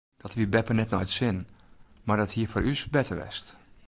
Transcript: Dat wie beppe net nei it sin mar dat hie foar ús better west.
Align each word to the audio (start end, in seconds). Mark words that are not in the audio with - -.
Dat 0.21 0.33
wie 0.37 0.47
beppe 0.53 0.73
net 0.77 0.91
nei 0.91 1.03
it 1.05 1.15
sin 1.17 1.37
mar 2.05 2.19
dat 2.19 2.33
hie 2.35 2.49
foar 2.51 2.67
ús 2.71 2.81
better 2.93 3.17
west. 3.21 3.45